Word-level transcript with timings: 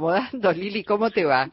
acomodando. 0.00 0.52
Lili, 0.60 0.82
¿cómo 0.84 1.10
te 1.10 1.24
va? 1.24 1.50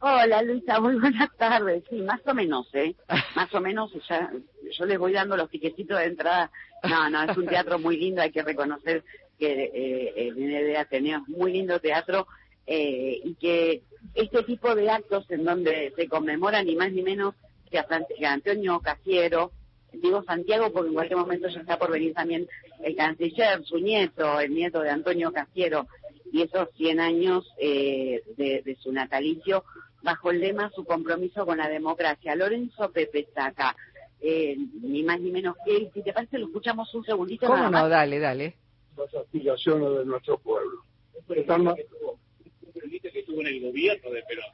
Hola 0.00 0.42
Luisa, 0.42 0.78
muy 0.78 0.96
buenas 0.96 1.34
tardes. 1.36 1.82
Sí, 1.88 1.96
más 2.02 2.20
o 2.26 2.34
menos, 2.34 2.68
¿eh? 2.74 2.94
Más 3.34 3.52
o 3.54 3.60
menos, 3.60 3.90
ya, 4.08 4.30
yo 4.78 4.84
les 4.84 4.98
voy 4.98 5.12
dando 5.12 5.36
los 5.36 5.48
tiquetitos 5.48 5.98
de 5.98 6.04
entrada. 6.04 6.50
No, 6.82 7.08
no, 7.08 7.22
es 7.22 7.36
un 7.36 7.46
teatro 7.46 7.78
muy 7.78 7.96
lindo, 7.96 8.20
hay 8.20 8.30
que 8.30 8.42
reconocer 8.42 9.02
que 9.38 9.70
eh, 9.74 10.28
el 10.28 10.76
Ateneo 10.76 11.22
es 11.22 11.28
muy 11.28 11.52
lindo 11.52 11.80
teatro 11.80 12.26
eh, 12.66 13.20
y 13.24 13.34
que 13.34 13.82
este 14.14 14.42
tipo 14.42 14.74
de 14.74 14.90
actos 14.90 15.30
en 15.30 15.44
donde 15.44 15.92
se 15.96 16.08
conmemora 16.08 16.62
ni 16.62 16.76
más 16.76 16.92
ni 16.92 17.02
menos 17.02 17.34
que 17.70 17.78
a, 17.78 17.86
Antonio 18.30 18.80
Cafiero, 18.80 19.50
digo 19.92 20.22
Santiago 20.24 20.72
porque 20.72 20.88
en 20.88 20.94
cualquier 20.94 21.18
momento 21.18 21.48
ya 21.48 21.60
está 21.60 21.78
por 21.78 21.90
venir 21.90 22.14
también 22.14 22.46
el 22.82 22.96
canciller, 22.96 23.64
su 23.64 23.78
nieto, 23.78 24.40
el 24.40 24.54
nieto 24.54 24.80
de 24.80 24.90
Antonio 24.90 25.32
Cafiero, 25.32 25.86
y 26.32 26.42
esos 26.42 26.68
100 26.76 27.00
años 27.00 27.46
eh, 27.58 28.22
de, 28.36 28.76
su 28.80 28.92
natalicio, 28.92 29.64
bajo 30.02 30.30
el 30.30 30.40
lema 30.40 30.70
su 30.74 30.84
compromiso 30.84 31.46
con 31.46 31.58
la 31.58 31.68
democracia. 31.68 32.36
Lorenzo 32.36 32.90
Pepe 32.90 33.20
está 33.20 33.46
acá, 33.46 33.76
eh, 34.20 34.56
ni 34.82 35.02
más 35.02 35.20
ni 35.20 35.30
menos 35.30 35.56
que 35.64 35.76
él. 35.76 35.90
Si 35.94 36.02
te 36.02 36.12
parece, 36.12 36.38
lo 36.38 36.46
escuchamos 36.46 36.92
un 36.94 37.04
segundito. 37.04 37.46
¿Cómo 37.46 37.70
no? 37.70 37.88
Dale, 37.88 38.18
dale. 38.18 38.56
Las 38.96 39.14
aspiraciones 39.14 39.98
de 39.98 40.04
nuestro 40.04 40.38
pueblo. 40.38 40.82
Que 41.26 41.40
estuvo 41.40 43.40
en 43.40 43.46
el 43.46 43.62
gobierno 43.62 44.10
de 44.10 44.22
Perón. 44.22 44.44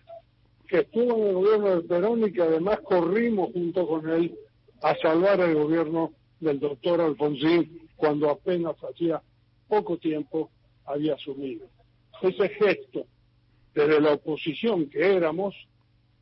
Que 0.69 0.79
estuvo 0.81 1.17
en 1.17 1.27
el 1.27 1.35
gobierno 1.35 1.77
de 1.77 1.83
Perón 1.83 2.25
y 2.25 2.33
que 2.33 2.43
además 2.43 2.81
corrimos 2.81 3.53
junto 3.53 3.87
con 3.87 4.09
él 4.09 4.35
a 4.83 4.97
salvar 4.97 5.41
el 5.41 5.55
gobierno 5.55 6.13
del 6.41 6.59
doctor 6.59 7.01
Alfonsín 7.01 7.89
cuando 7.97 8.31
apenas 8.31 8.75
hacía 8.83 9.23
poco 9.69 9.97
tiempo 9.97 10.51
había 10.87 11.15
asumido. 11.15 11.69
Ese 12.21 12.49
gesto 12.51 13.07
desde 13.75 14.01
la 14.01 14.13
oposición 14.13 14.89
que 14.89 15.17
éramos 15.17 15.55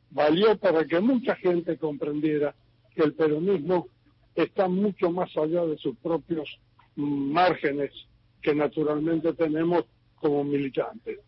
valió 0.09 0.57
para 0.57 0.85
que 0.85 0.99
mucha 0.99 1.35
gente 1.35 1.77
comprendiera 1.77 2.55
que 2.95 3.03
el 3.03 3.13
peronismo 3.13 3.87
está 4.35 4.67
mucho 4.67 5.11
más 5.11 5.35
allá 5.37 5.65
de 5.65 5.77
sus 5.77 5.95
propios 5.97 6.59
márgenes 6.95 7.91
que 8.41 8.55
naturalmente 8.55 9.33
tenemos 9.33 9.85
como 10.15 10.43
militantes. 10.43 11.19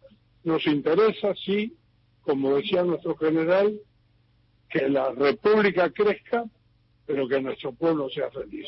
Nos 0.43 0.65
interesa, 0.67 1.33
sí, 1.35 1.75
como 2.21 2.55
decía 2.55 2.83
nuestro 2.83 3.15
general, 3.15 3.79
que 4.69 4.89
la 4.89 5.11
república 5.11 5.89
crezca, 5.91 6.45
pero 7.05 7.27
que 7.27 7.41
nuestro 7.41 7.73
pueblo 7.73 8.09
sea 8.09 8.29
feliz. 8.31 8.67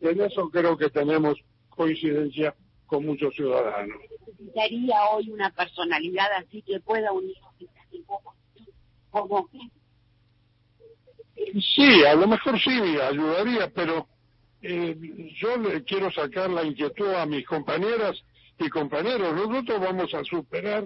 Y 0.00 0.08
en 0.08 0.20
eso 0.20 0.48
creo 0.50 0.76
que 0.76 0.90
tenemos 0.90 1.38
coincidencia 1.68 2.54
con 2.90 3.06
muchos 3.06 3.32
ciudadanos. 3.36 3.96
¿Necesitaría 4.26 4.96
hoy 5.12 5.30
una 5.30 5.50
personalidad 5.50 6.26
así 6.38 6.60
que 6.62 6.80
pueda 6.80 7.12
unir 7.12 7.36
como 9.10 9.48
Sí, 11.76 12.04
a 12.04 12.14
lo 12.14 12.26
mejor 12.26 12.60
sí 12.60 12.70
ayudaría, 12.70 13.70
pero 13.72 14.08
eh, 14.60 14.96
yo 15.40 15.56
le 15.56 15.84
quiero 15.84 16.10
sacar 16.10 16.50
la 16.50 16.64
inquietud 16.64 17.12
a 17.14 17.26
mis 17.26 17.46
compañeras 17.46 18.20
y 18.58 18.68
compañeros. 18.68 19.34
Nosotros 19.34 19.80
vamos 19.80 20.12
a 20.14 20.24
superar, 20.24 20.84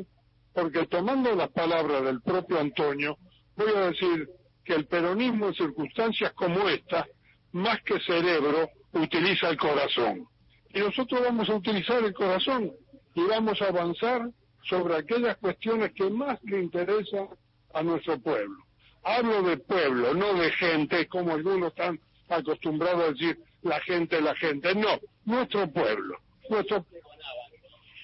porque 0.52 0.86
tomando 0.86 1.34
las 1.34 1.50
palabras 1.50 2.04
del 2.04 2.20
propio 2.20 2.60
Antonio, 2.60 3.16
voy 3.56 3.72
a 3.74 3.90
decir 3.90 4.28
que 4.64 4.74
el 4.74 4.86
peronismo 4.86 5.48
en 5.48 5.54
circunstancias 5.54 6.32
como 6.34 6.68
esta, 6.68 7.06
más 7.52 7.82
que 7.82 7.98
cerebro, 8.00 8.68
utiliza 8.92 9.48
el 9.48 9.56
corazón. 9.56 10.26
Y 10.74 10.80
nosotros 10.80 11.22
vamos 11.22 11.48
a 11.48 11.54
utilizar 11.54 12.02
el 12.02 12.12
corazón 12.12 12.72
y 13.14 13.22
vamos 13.22 13.62
a 13.62 13.68
avanzar 13.68 14.28
sobre 14.62 14.96
aquellas 14.96 15.36
cuestiones 15.36 15.92
que 15.92 16.10
más 16.10 16.42
le 16.42 16.62
interesan 16.62 17.28
a 17.72 17.82
nuestro 17.82 18.18
pueblo. 18.18 18.56
Hablo 19.04 19.42
de 19.42 19.56
pueblo, 19.58 20.14
no 20.14 20.34
de 20.34 20.50
gente, 20.50 21.06
como 21.06 21.32
algunos 21.32 21.68
están 21.68 22.00
acostumbrados 22.28 23.04
a 23.04 23.12
decir 23.12 23.38
la 23.62 23.80
gente, 23.82 24.20
la 24.20 24.34
gente. 24.34 24.74
No, 24.74 24.98
nuestro 25.24 25.70
pueblo. 25.70 26.18
Nuestro... 26.50 26.84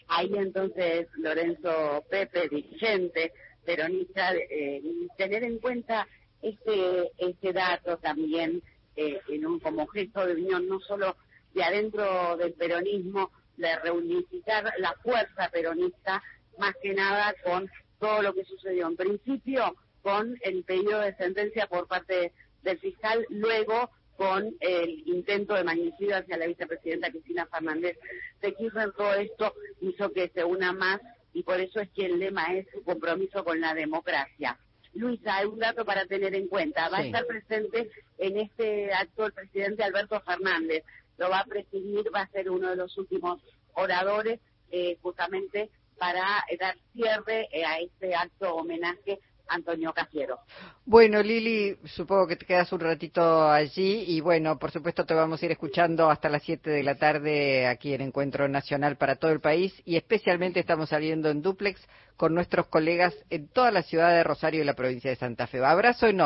Ahí 0.06 0.30
entonces 0.36 1.08
Lorenzo 1.16 2.04
Pepe, 2.08 2.48
dirigente 2.48 3.32
peronista, 3.64 4.32
eh, 4.34 4.80
tener 5.16 5.42
en 5.42 5.58
cuenta 5.58 6.06
este, 6.40 7.10
este 7.18 7.52
dato 7.52 7.96
también 7.98 8.62
eh, 8.96 9.20
en 9.28 9.46
un, 9.46 9.58
como 9.58 9.86
gesto 9.88 10.24
de 10.26 10.34
unión, 10.34 10.68
no 10.68 10.80
solo 10.80 11.16
de 11.54 11.62
adentro 11.62 12.36
del 12.36 12.52
peronismo, 12.54 13.30
de 13.56 13.76
reunificar 13.78 14.72
la 14.78 14.94
fuerza 15.02 15.48
peronista, 15.52 16.22
más 16.58 16.74
que 16.82 16.94
nada 16.94 17.34
con 17.44 17.70
todo 17.98 18.22
lo 18.22 18.34
que 18.34 18.44
sucedió. 18.44 18.86
En 18.86 18.96
principio, 18.96 19.76
con 20.02 20.36
el 20.42 20.64
pedido 20.64 21.00
de 21.00 21.14
sentencia 21.16 21.66
por 21.66 21.86
parte 21.86 22.32
del 22.62 22.78
fiscal, 22.78 23.26
luego 23.28 23.90
con 24.16 24.54
el 24.60 25.02
intento 25.06 25.54
de 25.54 25.64
magnicidio 25.64 26.16
hacia 26.16 26.36
la 26.36 26.46
vicepresidenta 26.46 27.10
Cristina 27.10 27.46
Fernández 27.46 27.96
de 28.42 28.54
Kirchner. 28.54 28.92
Todo 28.92 29.14
esto 29.14 29.54
hizo 29.80 30.12
que 30.12 30.28
se 30.34 30.44
una 30.44 30.72
más 30.72 31.00
y 31.32 31.42
por 31.42 31.58
eso 31.58 31.80
es 31.80 31.88
que 31.90 32.06
el 32.06 32.18
lema 32.18 32.54
es 32.54 32.66
su 32.70 32.82
compromiso 32.82 33.44
con 33.44 33.60
la 33.60 33.72
democracia. 33.72 34.58
Luisa, 34.92 35.36
hay 35.36 35.46
un 35.46 35.58
dato 35.58 35.84
para 35.84 36.04
tener 36.04 36.34
en 36.34 36.48
cuenta. 36.48 36.88
Va 36.88 36.98
a 36.98 37.06
estar 37.06 37.24
presente 37.26 37.90
en 38.18 38.38
este 38.38 38.92
acto 38.92 39.26
el 39.26 39.32
presidente 39.32 39.84
Alberto 39.84 40.20
Fernández 40.20 40.84
lo 41.20 41.28
va 41.30 41.40
a 41.40 41.44
presidir, 41.44 42.04
va 42.12 42.22
a 42.22 42.30
ser 42.30 42.50
uno 42.50 42.70
de 42.70 42.76
los 42.76 42.96
últimos 42.96 43.40
oradores 43.74 44.40
eh, 44.72 44.96
justamente 45.02 45.70
para 45.98 46.42
dar 46.58 46.76
cierre 46.94 47.46
eh, 47.52 47.64
a 47.64 47.78
este 47.78 48.14
acto 48.14 48.54
homenaje 48.54 49.20
Antonio 49.50 49.92
Cafiero. 49.92 50.38
Bueno, 50.86 51.22
Lili, 51.22 51.76
supongo 51.84 52.26
que 52.26 52.36
te 52.36 52.46
quedas 52.46 52.72
un 52.72 52.80
ratito 52.80 53.50
allí 53.50 54.04
y 54.06 54.20
bueno, 54.20 54.58
por 54.58 54.70
supuesto 54.70 55.04
te 55.04 55.12
vamos 55.12 55.42
a 55.42 55.46
ir 55.46 55.52
escuchando 55.52 56.08
hasta 56.08 56.28
las 56.28 56.42
7 56.42 56.70
de 56.70 56.82
la 56.82 56.94
tarde 56.94 57.66
aquí 57.66 57.92
en 57.92 58.00
Encuentro 58.00 58.48
Nacional 58.48 58.96
para 58.96 59.16
todo 59.16 59.32
el 59.32 59.40
país 59.40 59.74
y 59.84 59.96
especialmente 59.96 60.60
estamos 60.60 60.88
saliendo 60.88 61.28
en 61.28 61.42
duplex 61.42 61.80
con 62.16 62.34
nuestros 62.34 62.66
colegas 62.66 63.14
en 63.28 63.48
toda 63.48 63.70
la 63.70 63.82
ciudad 63.82 64.10
de 64.10 64.22
Rosario 64.22 64.62
y 64.62 64.64
la 64.64 64.74
provincia 64.74 65.10
de 65.10 65.16
Santa 65.16 65.46
Fe. 65.46 65.64
Abrazo 65.64 66.06
enorme. 66.06 66.18